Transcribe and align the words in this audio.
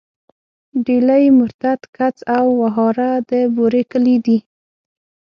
ډيلی، 0.85 1.23
مرتت، 1.39 1.79
کڅ 1.97 2.17
او 2.37 2.45
وهاره 2.61 3.11
د 3.29 3.31
بوري 3.55 3.83
کلي 3.91 4.17
دي. 4.25 4.37